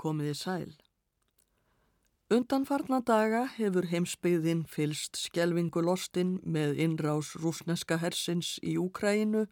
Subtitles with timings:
[0.00, 0.70] komiði sæl.
[2.30, 9.48] Undanfarna daga hefur heimsbyggðin fylst skjelvingu lostinn með innrás rúsneska hersins í Úkræinu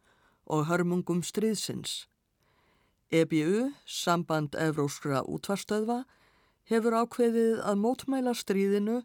[0.47, 2.07] og hörmungum stríðsins.
[3.11, 6.05] EBU, samband evróskra útvarstöðva,
[6.71, 9.01] hefur ákveðið að mótmæla stríðinu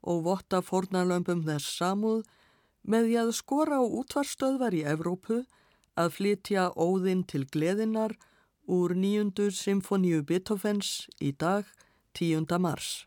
[0.00, 2.24] og votta fornalömpum þess samúð
[2.82, 5.42] með því að skora á útvarstöðvar í Evrópu
[6.00, 8.16] að flytja óðinn til gleðinar
[8.66, 11.68] úr nýjundu symfoníu Beethovens í dag
[12.18, 12.46] 10.
[12.58, 13.06] mars.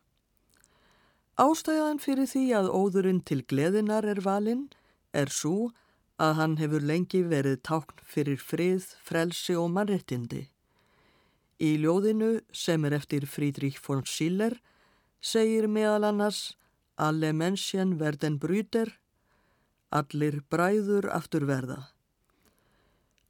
[1.38, 4.68] Ástæðan fyrir því að óðurinn til gleðinar er valinn
[5.14, 5.72] er svo
[6.22, 10.48] að hann hefur lengi verið tákn fyrir frið, frelsi og mannrettindi.
[11.62, 14.60] Í ljóðinu sem er eftir Frídrík von Schiller
[15.22, 16.58] segir meðal annars
[16.98, 18.92] Alle Menschen werden Brüder,
[19.90, 21.93] allir bræður aftur verða.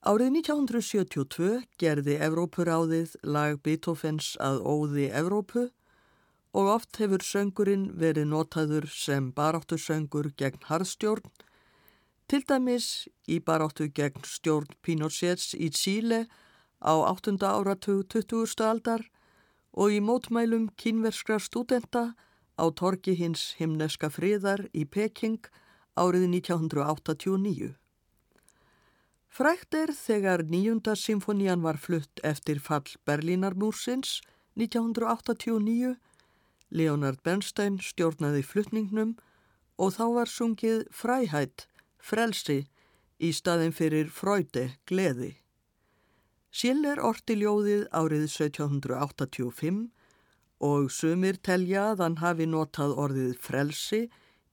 [0.03, 5.61] Árið 1972 gerði Evrópuráðið lag Beethovens að óði Evrópu
[6.51, 11.23] og oft hefur söngurinn verið notaður sem baráttu söngur gegn harðstjórn,
[12.27, 12.87] til dæmis
[13.31, 16.25] í baráttu gegn stjórn Pinochets í Chile
[16.83, 17.39] á 8.
[17.39, 18.59] áratug 20.
[18.59, 19.05] aldar
[19.71, 22.11] og í mótmælum kínverskra stúdenta
[22.59, 25.39] á torki hins himneska friðar í Peking
[25.95, 27.71] árið 1989.
[29.33, 34.19] Frækt er þegar nýjunda symfonían var flutt eftir fall Berlínarmúrsins
[34.61, 35.95] 1989.
[36.69, 39.15] Leonard Bernstein stjórnaði flutningnum
[39.81, 41.65] og þá var sungið fræhætt,
[41.97, 42.59] frelsi,
[43.17, 45.31] í staðin fyrir fröyde, gleði.
[46.53, 49.87] Schiller orti ljóðið árið 1785
[50.61, 54.03] og sumir telja að hann hafi notað orðið frelsi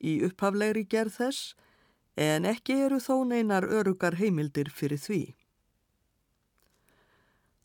[0.00, 1.52] í upphaflegri gerð þess
[2.20, 5.20] en ekki eru þó neinar örugar heimildir fyrir því.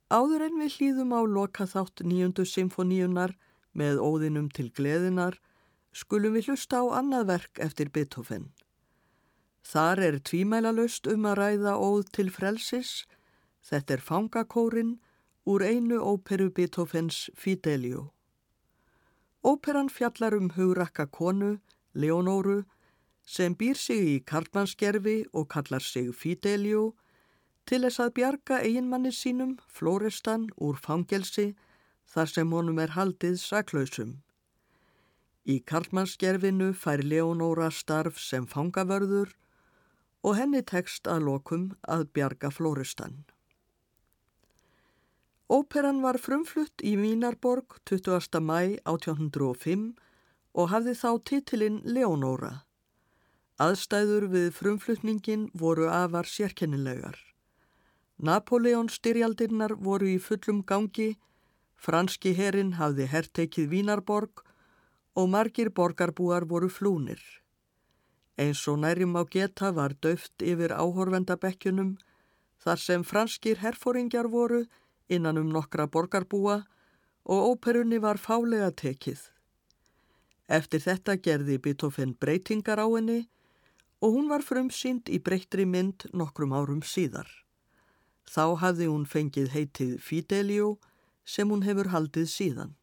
[0.07, 3.33] Áður en við hlýðum á loka þátt nýjundu symfoníunar
[3.75, 5.39] með óðinum til gleðinar
[5.91, 8.53] skulum við hlusta á annað verk eftir Beethoven.
[9.65, 13.03] Þar er tvímæla löst um að ræða óð til frelsis,
[13.65, 14.93] þetta er fangakórin
[15.49, 18.11] úr einu óperu Beethovens Fidelio.
[19.43, 21.57] Óperan fjallar um hugrakka konu,
[21.93, 22.63] Leonóru,
[23.25, 26.93] sem býr sig í karlmannsgerfi og kallar sig Fidelio
[27.65, 31.55] til þess að bjarga eiginmanni sínum, Florestan, úr fangelsi
[32.05, 34.19] þar sem honum er haldið saklausum.
[35.45, 39.33] Í karlmannsgerfinu fær Leonóra starf sem fangavörður
[40.25, 43.25] og henni tekst að lokum að bjarga Florestan.
[45.45, 48.41] Óperan var frumflutt í Vínarborg 20.
[48.41, 49.91] mæ 1805
[50.57, 52.64] og hafði þá titilinn Leonóra.
[53.55, 57.15] Aðstæður við frumflutningin voru afar sérkennilegar.
[58.19, 61.13] Napoleon styrjaldirnar voru í fullum gangi,
[61.79, 64.41] franski herin hafði herrtekið Vínarborg
[65.15, 67.21] og margir borgarbúar voru flúnir.
[68.35, 71.93] Eins og nærim á geta var döft yfir áhorvendabekkjunum
[72.59, 74.65] þar sem franskir herfóringjar voru
[75.07, 76.65] innan um nokkra borgarbúa
[77.23, 79.21] og óperunni var fálega tekið.
[80.51, 83.29] Eftir þetta gerði Beethoven breytingar á henni
[84.05, 87.25] og hún var frumsýnd í breyttri mynd nokkrum árum síðar.
[88.29, 90.75] Þá hafði hún fengið heitið Fidelio
[91.25, 92.75] sem hún hefur haldið síðan.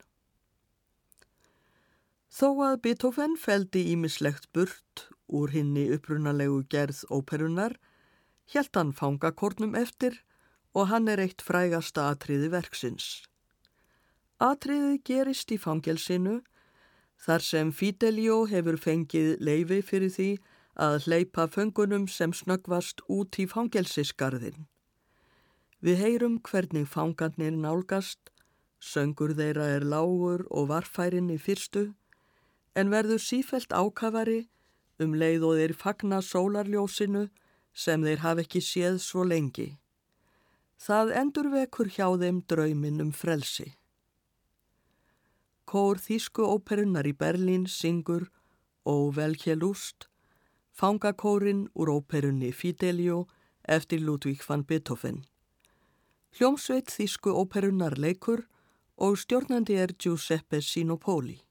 [2.32, 7.76] Þó að Beethoven feldi ímislegt burt úr hinni upprunalegu gerð óperunar,
[8.50, 10.18] hjælt hann fangakornum eftir
[10.74, 13.22] og hann er eitt frægasta atriði verksins.
[14.42, 16.40] Atriði gerist í fangelsinu
[17.22, 20.30] þar sem Fidelio hefur fengið leifi fyrir því
[20.76, 24.66] að hleypa föngunum sem snöggvast út í fangelsisgarðin.
[25.82, 28.30] Við heyrum hvernig fangarnir nálgast,
[28.80, 31.92] söngur þeirra er lágur og varfærin í fyrstu,
[32.74, 34.46] en verður sífelt ákafari
[35.02, 37.28] um leið og þeir fagna sólarljósinu
[37.74, 39.76] sem þeir hafi ekki séð svo lengi.
[40.82, 43.74] Það endur vekur hjá þeim draumin um frelsi.
[45.66, 48.26] Kór Þísku óperunar í Berlín syngur
[48.88, 50.08] og velkjelúst
[50.72, 53.26] Fangakórin úr óperunni Fidelio
[53.62, 55.22] eftir Ludvík van Beethoven.
[56.32, 58.46] Hljómsveit þýsku óperunnar leikur
[58.96, 61.42] og stjórnandi er Giuseppe Sinopoli.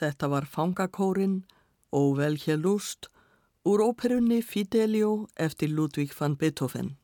[0.00, 1.42] Þetta var Fangakórin
[1.92, 3.10] og Velhje Lust
[3.68, 6.94] úr óperunni Fidelio eftir Ludvík van Beethoven.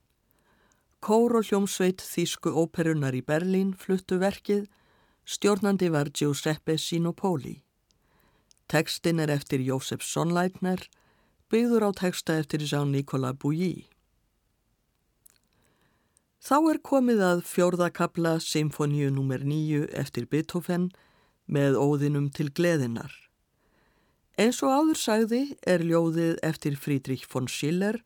[1.05, 4.65] Kór og hljómsveit Þísku óperunar í Berlín fluttu verkið,
[5.29, 7.61] stjórnandi var Giuseppe Sinopoli.
[8.67, 10.81] Tekstin er eftir Jósef Sonnleitner,
[11.53, 13.85] byggður á teksta eftir Jean-Nicolas Bouilly.
[16.41, 19.45] Þá er komið að fjórðakabla Symfoníu nr.
[19.45, 20.89] 9 eftir Beethoven
[21.47, 23.13] með óðinum til gleðinar.
[24.37, 28.03] Eins og áður sagði er ljóðið eftir Friedrich von Schiller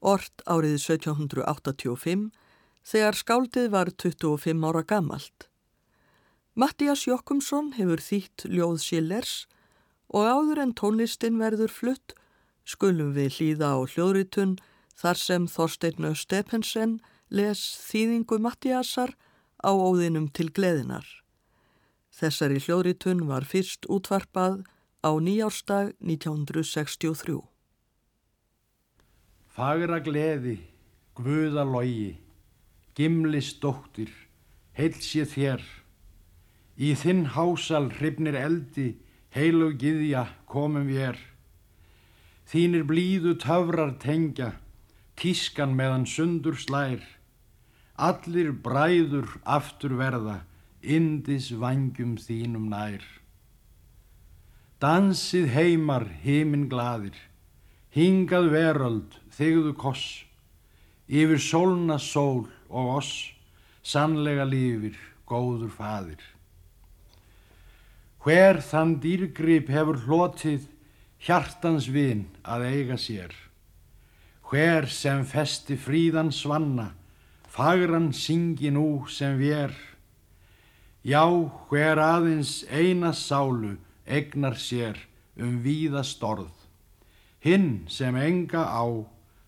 [0.00, 2.30] ort árið 1785
[2.86, 5.48] þegar skáldið var 25 ára gamalt.
[6.56, 9.34] Mattias Jokkumsson hefur þýtt ljóð Schillers
[10.08, 12.14] og áður en tónlistin verður flutt
[12.64, 14.56] skulum við hlýða á hljóðritun
[14.96, 19.12] þar sem Þorstein Stepensen les þýðingu Mattiasar
[19.60, 21.04] á óðinum til gleðinar.
[22.16, 24.62] Þessari hljóðritun var fyrst útvarpað
[25.04, 27.42] á nýjárstag 1963.
[29.52, 30.54] Fagra gleði,
[31.12, 32.16] guða logi,
[32.96, 34.08] gimlis dóttir,
[34.80, 35.66] heilsið þér.
[36.80, 38.88] Í þinn hásal hrifnir eldi,
[39.36, 41.20] heilu giðja komum við er.
[42.48, 44.54] Þínir blíðu töfrar tengja,
[45.20, 47.04] tískan meðan sundur slær.
[48.00, 50.46] Allir bræður aftur verða,
[50.86, 53.02] indis vangjum þínum nær.
[54.80, 57.16] Dansið heimar heiminn gladir,
[57.96, 60.04] hingað veröld þegðu koss,
[61.08, 63.12] yfir sólna sól og oss,
[63.82, 66.20] sannlega lífir, góður fadir.
[68.22, 70.66] Hver þann dýrgrip hefur hlotið
[71.22, 73.32] hjartans vin að eiga sér,
[74.50, 76.90] hver sem festi fríðan svanna,
[77.48, 79.72] fagran syngi nú sem vér,
[81.06, 81.22] já
[81.70, 84.98] hver aðeins eina sálu egnar sér
[85.38, 86.50] um víða storð,
[87.38, 88.82] hinn sem enga á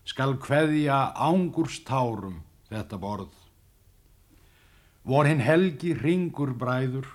[0.07, 2.39] skal kveðja ángúrstárum
[2.71, 3.33] þetta borð.
[5.03, 7.09] Vor hinn helgi ringur bræður,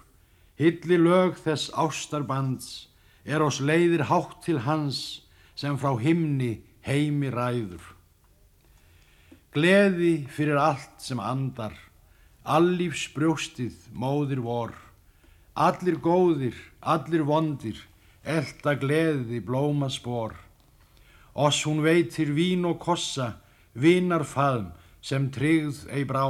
[0.61, 2.89] hilli lög þess ástarbands,
[3.25, 5.25] er oss leiðir hátt til hans
[5.57, 7.81] sem frá himni heimi ræður.
[9.57, 11.73] Gleði fyrir allt sem andar,
[12.45, 14.75] allífs brjóstið móðir vor,
[15.57, 17.79] allir góðir, allir vondir,
[18.23, 20.37] elda gleði blóma spór.
[21.35, 23.41] Oss hún veitir vín og kossa,
[23.75, 24.71] vinar faðm
[25.01, 26.29] sem tryggð ei brá,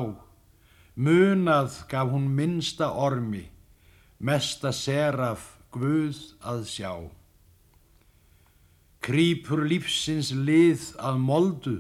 [0.95, 3.49] munað gaf hún minsta ormi,
[4.19, 6.93] mesta seraf Guð að sjá.
[9.03, 11.75] Krýpur lífsins lið að moldu,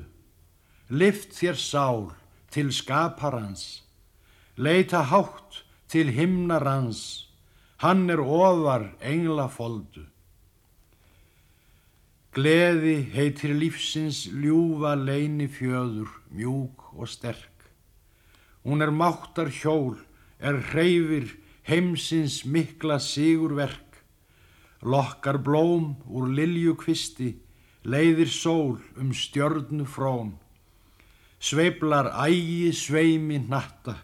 [0.90, 2.02] lift þér sál
[2.50, 3.83] til skaparans,
[4.56, 7.30] leita hátt til himnarans,
[7.82, 10.04] hann er ofar engla foldu.
[12.34, 17.66] Gleði heitir lífsins ljúfa leini fjöður, mjúk og sterk.
[18.62, 19.99] Hún er máttar hjól,
[20.38, 21.34] er hreyfir
[21.66, 24.02] heimsins mikla sigurverk.
[24.82, 27.34] Lokkar blóm úr liljukvisti,
[27.87, 30.34] leiðir sól um stjörnu frón.
[31.38, 33.99] Sveiblar ægi sveimi natta,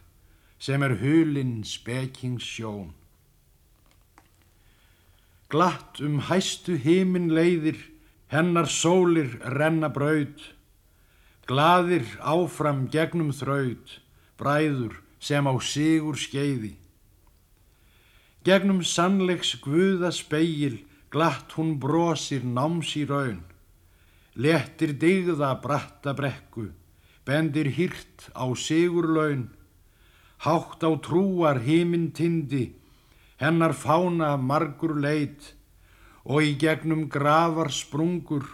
[0.61, 2.93] sem er hulinn spekings sjón.
[5.51, 7.81] Glatt um hæstu heimin leiðir,
[8.31, 10.38] hennar sólir renna braud.
[11.49, 13.96] Gladir áfram gegnum þraud,
[14.38, 16.77] bræður sem á sigur skeiði.
[18.46, 20.79] Gegnum sannleiks guða speil,
[21.11, 23.42] glatt hún brosir náms í raun.
[24.38, 26.70] Lettir digða bratta brekku,
[27.27, 29.49] bendir hýrt á sigur laun.
[30.40, 32.72] Hátt á trúar híminn tindi,
[33.37, 35.53] hennar fána margur leit
[36.24, 38.46] og í gegnum grafar sprungur,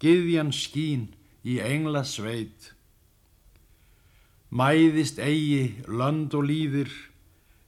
[0.00, 1.10] giðjan skín
[1.44, 2.72] í engla sveit.
[4.48, 6.92] Mæðist eigi lönd og líðir,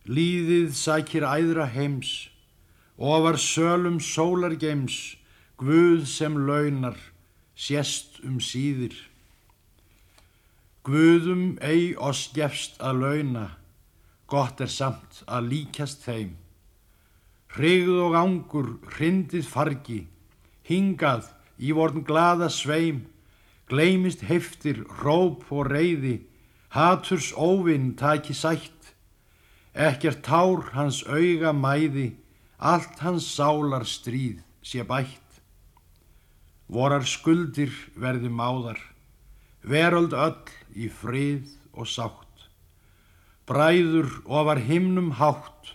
[0.08, 2.30] Líðið sækir æðra heims,
[2.96, 5.18] ofar sölum sólargeims,
[5.60, 6.96] Guð sem launar,
[7.52, 8.94] sérst um síðir.
[10.88, 13.44] Guðum ei oss gefst að launa,
[14.24, 16.30] gott er samt að líkjast þeim.
[17.52, 19.98] Hrigð og ángur, hrindið fargi,
[20.64, 21.28] hingað
[21.60, 23.02] í vorn glada sveim,
[23.68, 26.22] gleimist heftir, róp og reyði,
[26.72, 28.78] haturs óvinn taki sætt,
[29.78, 32.16] Ekkert tár hans auga mæði,
[32.58, 35.36] allt hans sálar stríð sé bætt.
[36.66, 38.80] Vorar skuldir verði máðar,
[39.62, 42.46] veröld öll í frið og sátt.
[43.48, 45.74] Bræður ofar himnum hátt,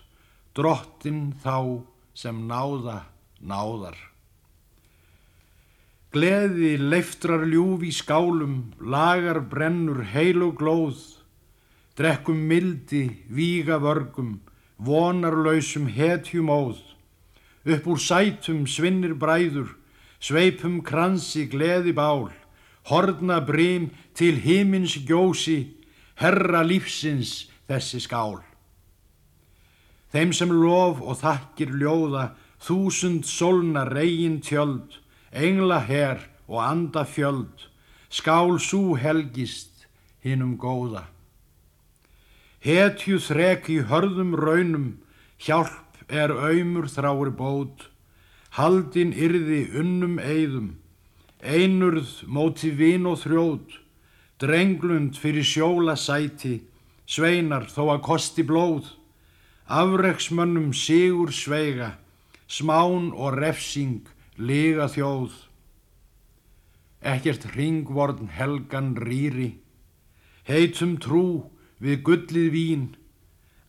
[0.56, 3.02] drottin þá sem náða
[3.42, 3.98] náðar.
[6.14, 11.00] Gleði leiftrar ljúf í skálum, lagar brennur heil og glóð,
[11.98, 14.36] drekkum mildi, víga vörgum,
[14.78, 16.78] vonarlausum hetjum óð,
[17.66, 19.74] upp úr sætum svinnir bræður,
[20.22, 22.30] sveipum kransi gleði bál,
[22.90, 25.74] horna brím til himins gjósi,
[26.16, 28.42] herra lífsins þessi skál.
[30.14, 35.00] Þeim sem lof og þakkir ljóða, þúsund solna reygin tjöld,
[35.32, 37.70] engla her og anda fjöld,
[38.14, 39.88] skál sú helgist
[40.24, 41.08] hinnum góða.
[42.64, 44.86] Hetju þrek í hörðum raunum,
[45.42, 47.90] hjálp er auðmur þráir bót,
[48.56, 50.78] haldin yrði unnum eigðum,
[51.44, 53.80] einurð móti vin og þrjót,
[54.40, 56.62] drenglund fyrir sjóla sæti,
[57.06, 58.88] sveinar þó að kosti blóð,
[59.68, 61.98] afreiksmönnum sigur sveiga,
[62.48, 65.34] smán og refsing liga þjóð.
[67.04, 69.58] Ekkert ringvorn helgan rýri,
[70.48, 71.50] heitum trú
[71.84, 72.86] við gullið vín,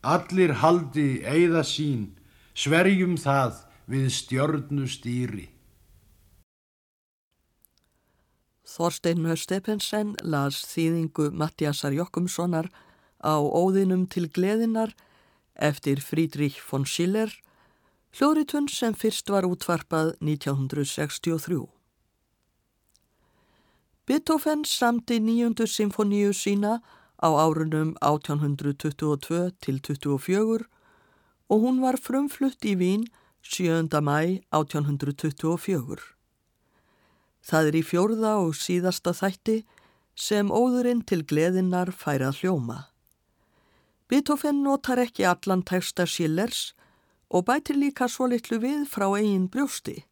[0.02, 2.12] allir haldi eigða sín,
[2.54, 4.86] sverjum það við stjörnu
[8.64, 12.70] Þorstein Stephensen las þýðingu Mattiasar Jokkumssonar
[13.20, 14.94] á óðinum til gleðinar
[15.54, 17.30] eftir Friedrich von Schiller,
[18.16, 21.66] hljóðritun sem fyrst var útvarpað 1963.
[24.06, 26.80] Beethoven samti nýjundu symfoníu sína
[27.20, 30.64] á árunum 1822 til 24
[31.48, 33.08] og hún var frumflutt í Vín
[33.42, 33.88] 7.
[34.00, 36.13] mæ 1824.
[37.44, 39.58] Það er í fjórða og síðasta þætti
[40.16, 42.78] sem óðurinn til gleðinnar færað hljóma.
[44.08, 46.72] Beethoven notar ekki allan texta Schillers
[47.28, 50.04] og bætir líka svo litlu við frá eigin brjósti.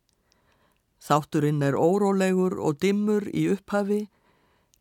[1.03, 4.07] Þátturinn er órólegur og dimmur í upphafi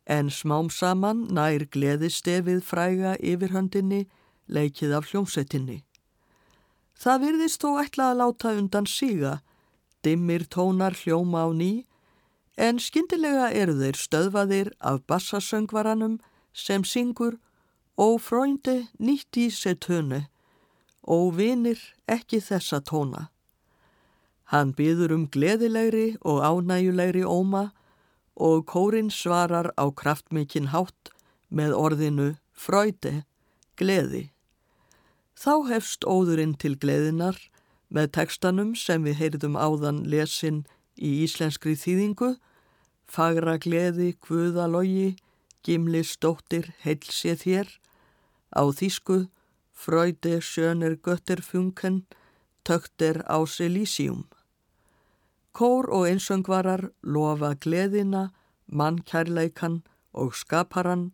[0.06, 4.04] en smám saman nær gleðistefið fræga yfirhöndinni
[4.46, 5.82] leikið af hljómsettinni.
[6.98, 9.40] Það virðist þó ætla að láta undan síga,
[10.02, 11.72] dimmir tónar hljóma á ný
[12.56, 16.18] en skyndilega eru þeir stöðvaðir af bassasöngvaranum
[16.52, 17.38] sem syngur
[18.00, 20.22] Ó fröyndi nýtt í sér tönu,
[21.04, 23.28] ó vinir ekki þessa tóna.
[24.48, 27.72] Hann byður um gleðilegri og ánægulegri óma
[28.34, 31.12] og kórin svarar á kraftmikinn hátt
[31.52, 33.24] með orðinu fröyndi,
[33.76, 34.30] gleði.
[35.36, 37.36] Þá hefst óðurinn til gleðinar
[37.92, 40.64] með tekstanum sem við heyrðum áðan lesin
[40.96, 42.34] í íslenskri þýðingu,
[43.06, 45.16] fagra gleði, guðalogi,
[45.62, 47.72] gimli stóttir, heilsið þér,
[48.52, 49.28] Á þýsku
[49.72, 52.04] Freude schöner Götterfunken
[52.64, 54.28] tökter á Selísium.
[55.52, 58.30] Kór og einsöngvarar lofa gleðina,
[58.68, 61.10] mannkærleikan og skaparan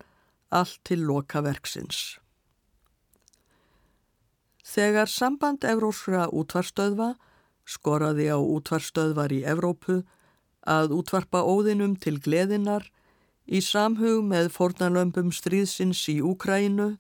[0.51, 2.19] allt til loka verksins.
[4.67, 7.15] Þegar samband Evróskra útvarstöðva
[7.69, 10.01] skoraði á útvarstöðvar í Evrópu
[10.69, 12.89] að útvarpa óðinum til gleðinar
[13.47, 16.95] í samhug með fornalömpum stríðsins í Úkrænu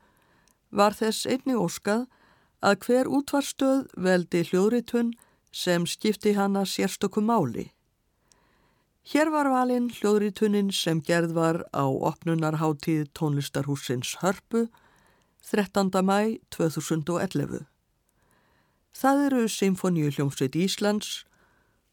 [0.70, 2.06] var þess einni óskað
[2.64, 5.12] að hver útvarstöð veldi hljóðritun
[5.52, 7.70] sem skipti hana sérstökum máli.
[9.08, 14.66] Hér var valinn hljóðritunin sem gerð var á opnunarháttíð tónlistarhúsins Hörpu
[15.48, 15.88] 13.
[16.04, 17.77] mæ 2011.
[18.98, 21.22] Það eru Symfoníu hljómsveit Íslands,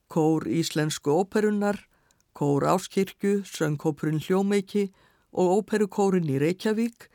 [0.10, 1.78] Kór Íslensku óperunar,
[2.34, 4.88] Kór Áskirkju, Söngkópurinn Hljómeiki
[5.30, 7.06] og Óperukórin í Reykjavík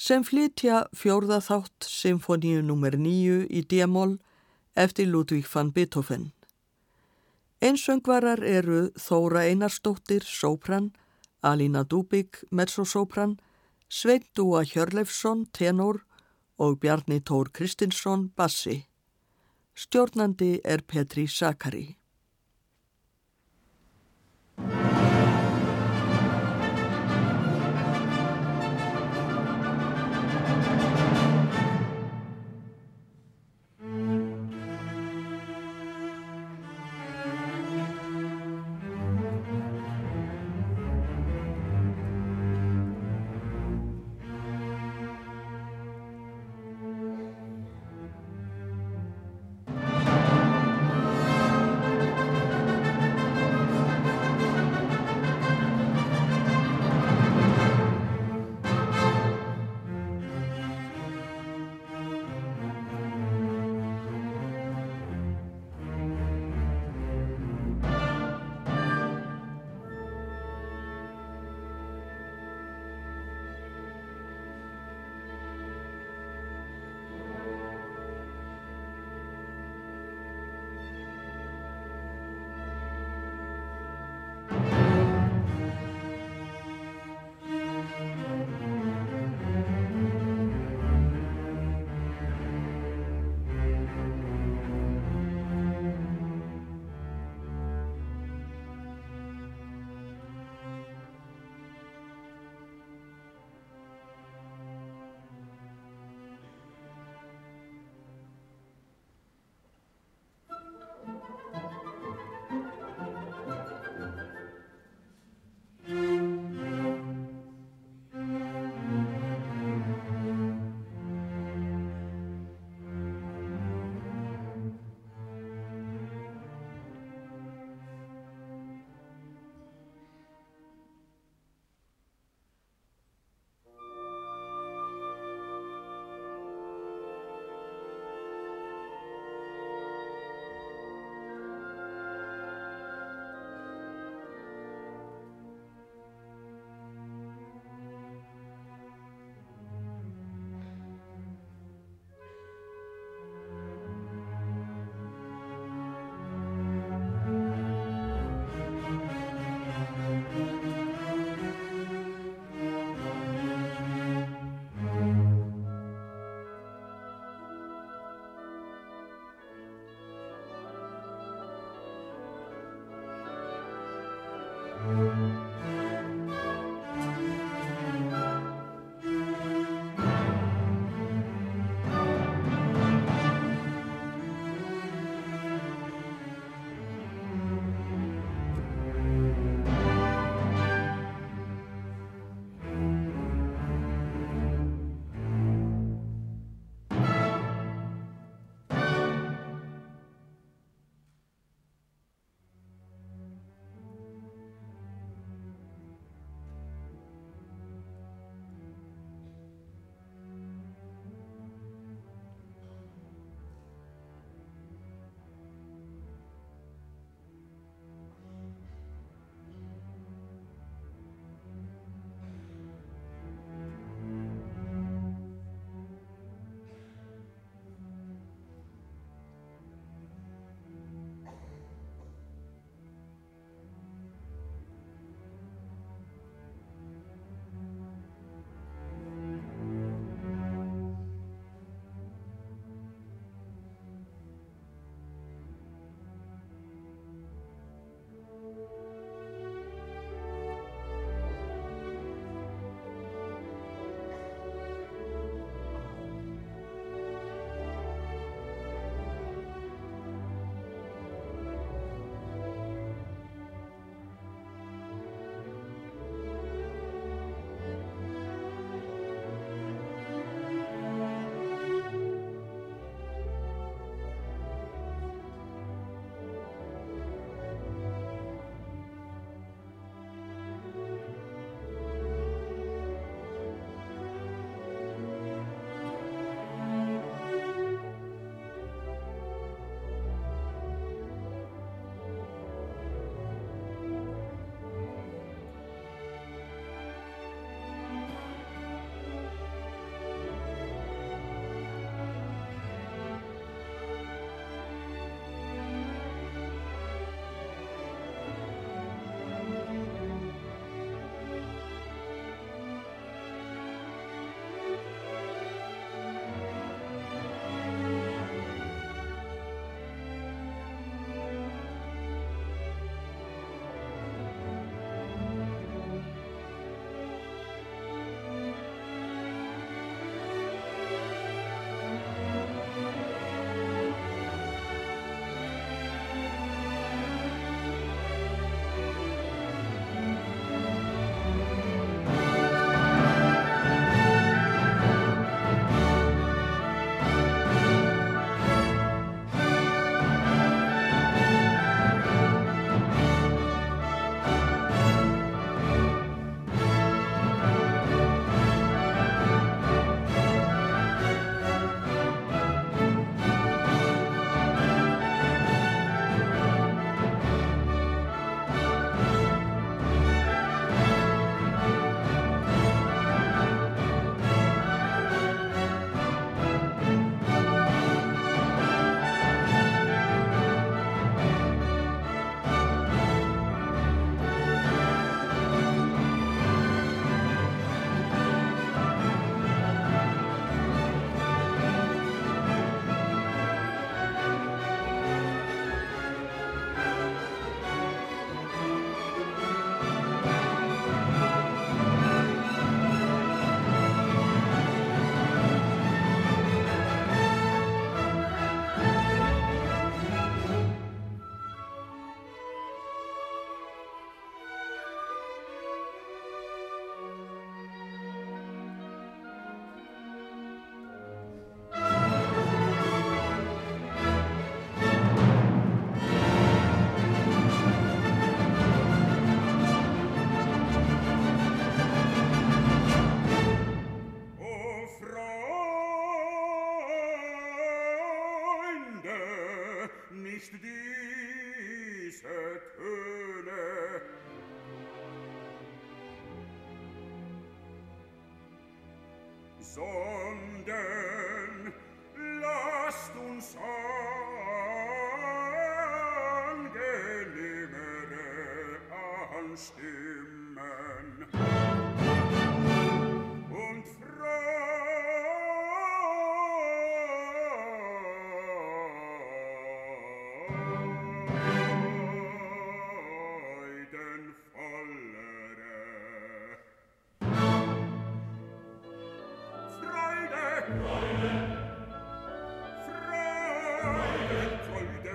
[0.00, 2.96] sem flytja fjórða þátt Symfoníu nr.
[2.96, 4.16] 9 í D-moll
[4.72, 6.30] eftir Ludvík van Beethoven.
[7.60, 10.94] Einsöngvarar eru Þóra Einarstóttir, sópran,
[11.44, 13.36] Alína Dúbík, mezzosópran,
[13.88, 16.06] Svein Dúa Hjörleifsson, tenor
[16.56, 18.86] og Bjarni Tór Kristinsson, bassi.
[19.74, 21.99] Stjórnandi er Petri Sakari.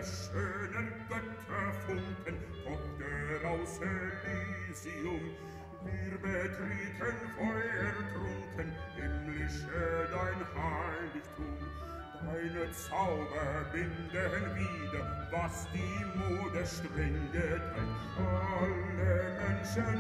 [0.06, 5.24] Schönen Götterfunken, Tochter aus Elysium.
[5.84, 11.58] Wir betreten feuertrunken, himmlische dein Heiligtum.
[12.26, 17.30] Deine Zauber binden wieder, was die Mode streng.
[18.18, 20.00] Alle Menschen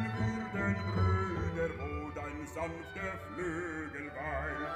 [0.53, 4.75] würden Brüder, wo dein sanfter Flügel weilt.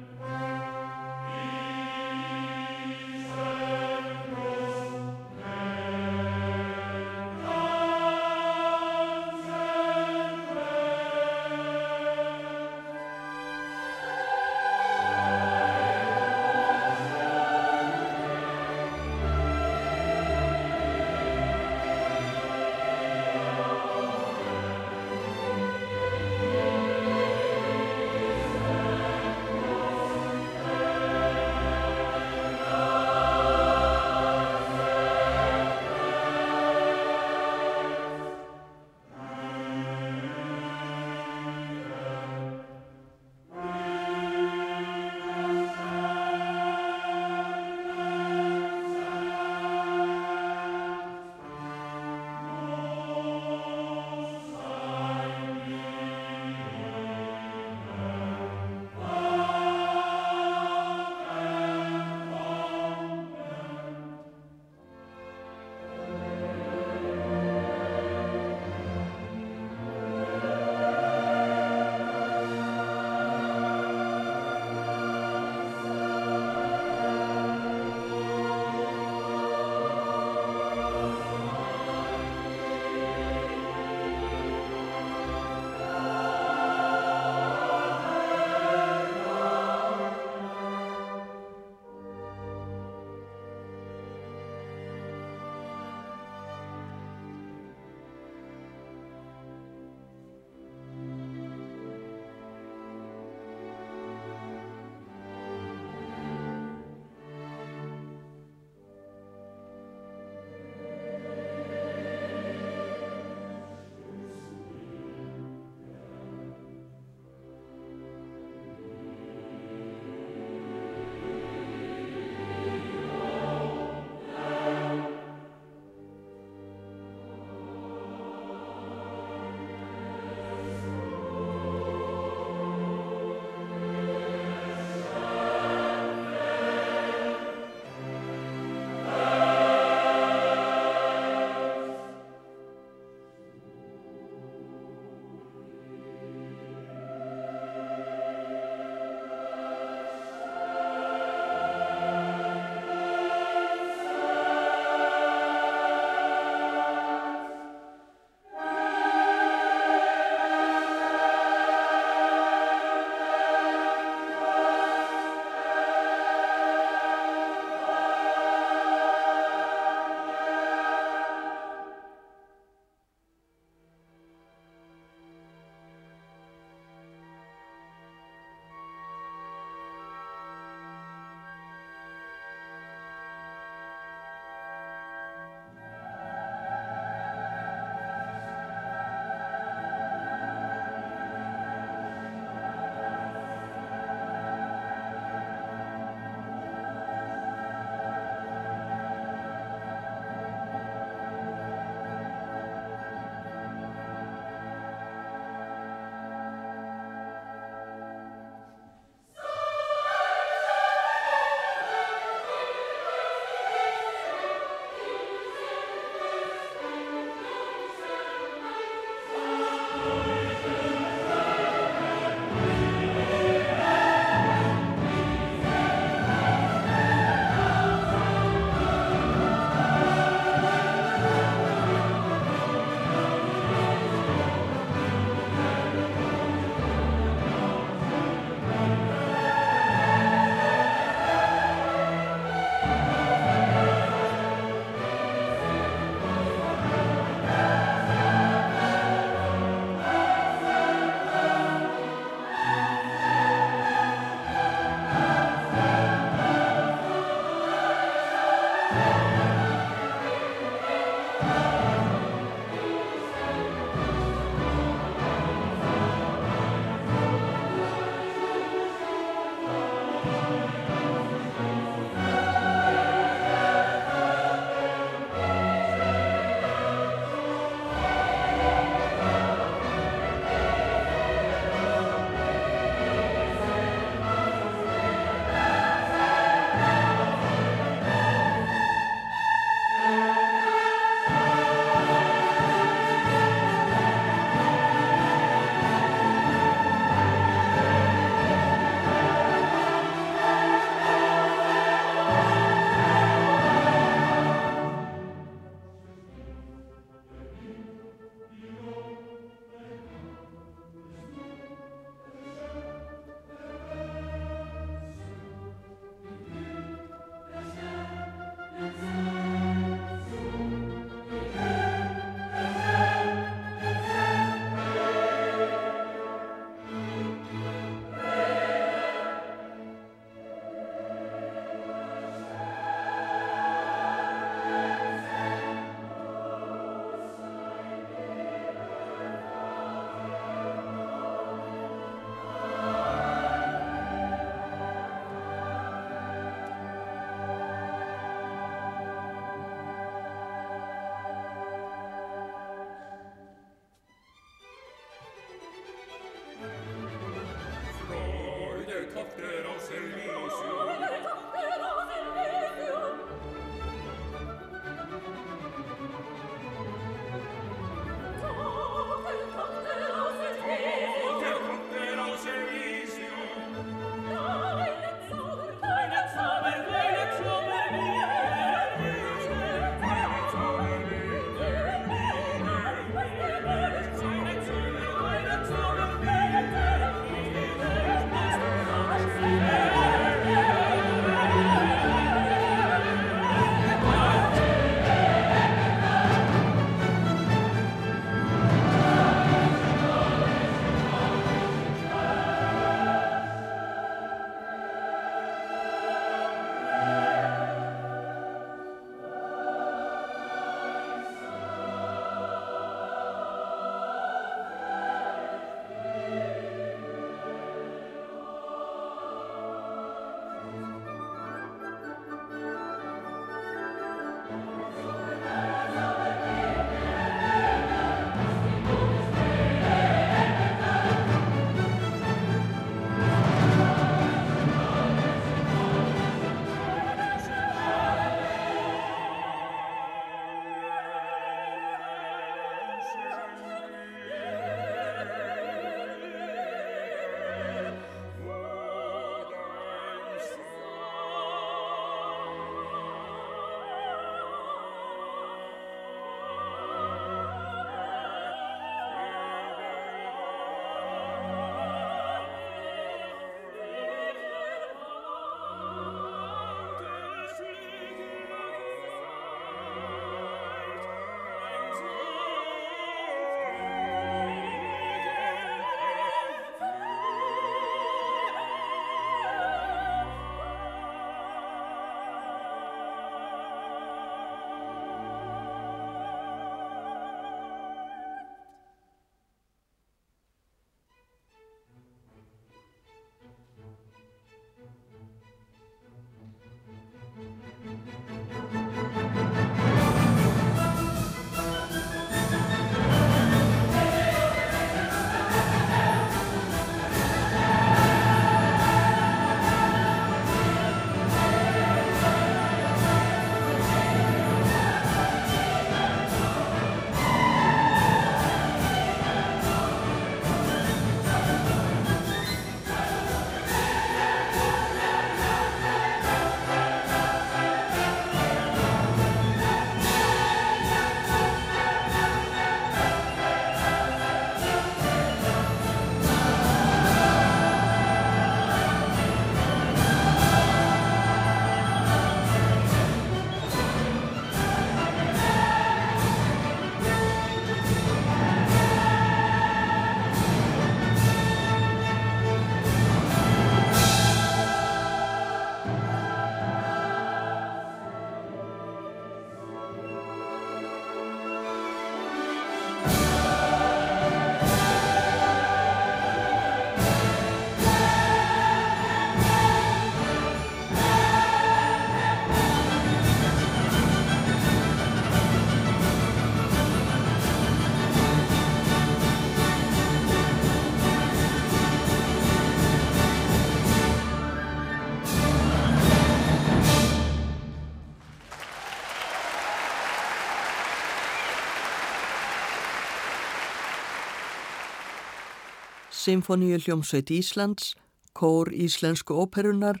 [596.26, 597.94] Sinfoníu hljómsveit Íslands,
[598.34, 600.00] Kór Íslensku óperunar,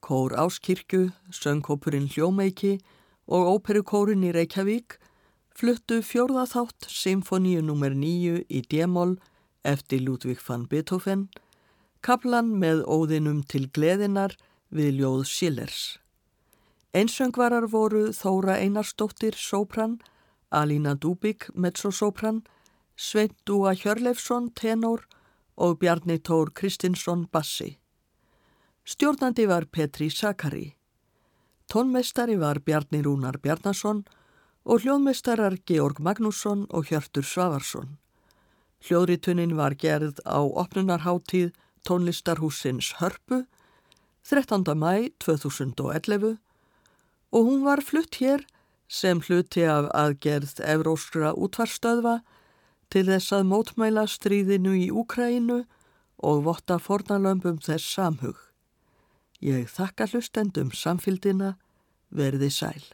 [0.00, 2.78] Kór Áskirkju, Söngkópurinn Hljómeiki
[3.26, 5.00] og Óperukórin í Reykjavík
[5.50, 7.90] fluttu fjórðaþátt Sinfoníu nr.
[7.90, 9.16] 9 í D-moll
[9.66, 11.26] eftir Ludvig van Beethoven,
[12.06, 14.36] kaplan með óðinum til gleðinar
[14.70, 15.80] við ljóð Schillers.
[16.94, 19.98] Einsöngvarar voru Þóra Einarstóttir sopran,
[20.54, 22.44] Alína Dúbik mezzosopran,
[22.94, 25.02] Sveint Dúa Hjörleifsson tenor
[25.56, 27.78] og Bjarni Tór Kristinsson bassi.
[28.84, 30.74] Stjórnandi var Petri Sakari.
[31.72, 34.04] Tónmestari var Bjarni Rúnar Bjarnason
[34.64, 37.96] og hljóðmestarar Georg Magnússon og Hjörtur Svavarsson.
[38.84, 41.52] Hljóðritunin var gerð á opnunarháttíð
[41.84, 43.44] tónlistarhúsins Hörpu
[44.24, 44.64] 13.
[44.76, 46.38] mæ 2011
[47.32, 48.44] og hún var flutt hér
[48.88, 52.20] sem hluti af aðgerð Evróskra útvarstöðva
[52.94, 55.64] til þess að mótmæla stríðinu í Úkræinu
[56.22, 58.36] og votta fornalömpum þess samhug.
[59.42, 61.56] Ég þakka hlustendum samfildina,
[62.14, 62.84] verði sæl.